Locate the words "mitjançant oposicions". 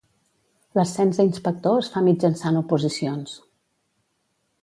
2.07-3.37